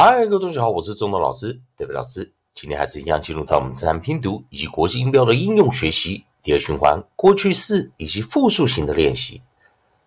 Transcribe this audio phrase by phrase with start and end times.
[0.00, 2.32] 嗨，各位同学好，我是中德老师，David 老师。
[2.54, 9.42] 今天还是一样进入到我们自然拼读以及国际音标的应用学习第二循环，过去式以及复数型的练习。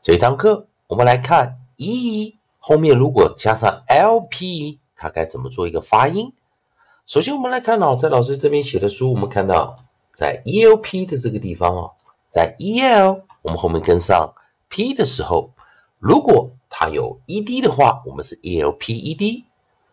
[0.02, 6.32] 这一堂课我们来看 e 后面如果加上 lp，它该怎么做一个发音？
[7.06, 9.76] 首先我们来看到在老师这边写的书，我们看到
[10.16, 11.92] 在 elp 的这个地方哦，
[12.30, 14.34] 在 el 我们后面跟上
[14.70, 15.52] p 的时候，
[16.00, 19.44] 如果它有 ed 的话，我们是 elped。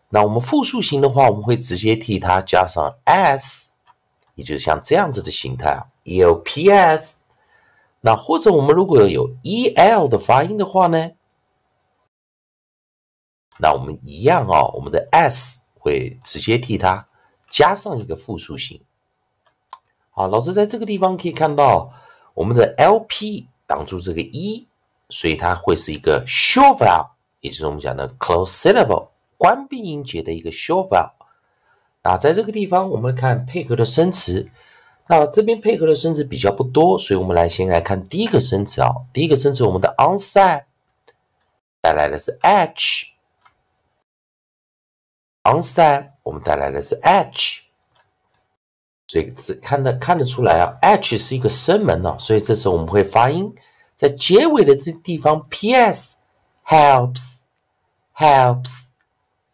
[0.09, 3.73] 那我们复数型的话，我们会直接替它加上 s，
[4.33, 7.19] 也就是像这样子的形态啊，elps。
[8.01, 11.11] 那或者我们如果有 el 的发音的话呢，
[13.59, 17.07] 那我们一样啊，我们的 s 会直接替它
[17.49, 18.81] 加上一个复数型。
[20.09, 21.93] 好，老师在这个地方可以看到
[22.33, 24.67] 我们的 lp 挡住这个 e，
[25.09, 27.09] 所以它会是一个 short vowel，
[27.41, 29.09] 也就是我们讲的 close syllable。
[29.39, 31.13] 关闭音节的一个 short vowel。
[32.03, 34.49] 那在这个地方，我们看配合的生词。
[35.07, 38.89] 那这边配合的生词比较不多，所以我们来先来看第一个生词啊。
[39.11, 40.65] 第一个生词，我们的 onside
[41.81, 42.37] 带来的是
[45.43, 47.63] h，onside 我们带来的是 h，
[49.07, 53.55] 所以是看得看得出来啊，h 是一个声门哦，所以这时候我们会发音
[53.95, 56.17] 在结尾的这地方 ps
[56.65, 57.45] helps
[58.15, 58.88] helps。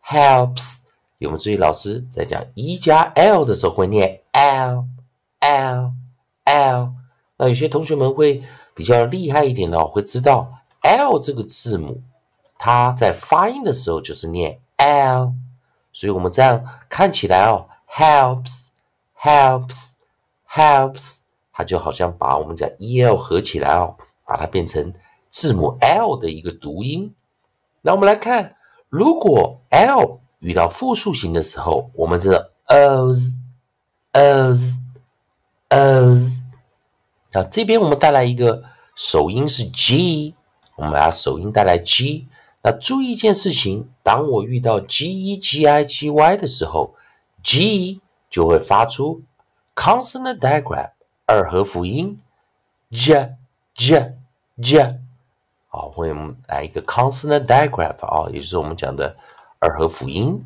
[0.05, 0.83] helps，
[1.17, 1.57] 有没有注意？
[1.57, 4.85] 老师在讲 e 加 l 的时候会念 l
[5.39, 5.93] l
[6.43, 6.93] l。
[7.37, 8.43] 那有些同学们会
[8.75, 12.01] 比较厉害一点的，会知道 l 这个字母，
[12.59, 15.33] 它在发音的时候就是念 l。
[15.91, 18.69] 所以我们这样看起来哦，helps
[19.19, 19.95] helps
[20.47, 23.95] helps，它就好像把我们讲 e l 合起来哦，
[24.25, 24.93] 把它变成
[25.29, 27.15] 字母 l 的一个读音。
[27.81, 28.55] 那我们来看。
[28.89, 32.29] 如果 l 遇到复数形的时候，我们是
[32.67, 33.41] os
[34.13, 34.77] os
[35.69, 36.41] os。
[37.31, 38.63] 那这边我们带来一个
[38.95, 40.33] 首音是 g，
[40.75, 42.27] 我们把首音带来 g。
[42.61, 46.95] 那注意一件事情，当我遇到 g e g i g y 的时候
[47.43, 49.21] ，g 就会发出
[49.75, 50.91] consonant digraph
[51.25, 52.19] 二合辅音
[52.89, 53.35] j
[53.73, 54.15] j
[54.61, 54.99] j。
[55.77, 59.13] 好，会我们来一个 consonant digraph 啊，也就是我们讲的
[59.59, 60.41] 二合辅音。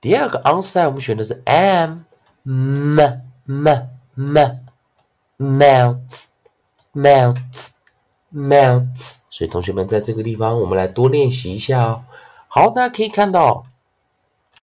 [0.00, 2.04] 第二个 onside 我们选的是 m
[2.42, 2.98] m
[3.46, 3.68] m
[4.14, 4.38] m
[5.38, 6.30] melts
[6.94, 7.76] melts
[8.32, 9.22] melts。
[9.30, 12.04] 所以同学们在这个地方，我们来多练习一下哦。
[12.48, 13.66] 好，大家可以看到，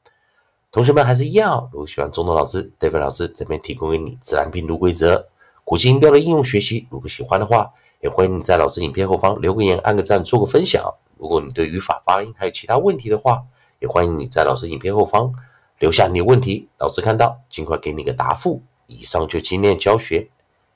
[0.71, 5.29] 同学们还是一样，如果喜欢中东老师、David 老师这边提供给你自然拼读规则、
[5.65, 10.83] 国际音标的应用学习，如果喜欢的话，也欢迎你在老师影片后方留个言、按个赞、做个分享。
[11.19, 13.44] 如果你对语法、发音还有其他问题的话，
[13.81, 15.33] 也欢迎你在老师影片后方
[15.79, 18.62] 留下你的问题，老师看到尽快给你个答复。
[18.87, 20.29] 以上就今天教学，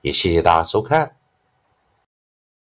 [0.03, 1.16] 也谢谢大家收看。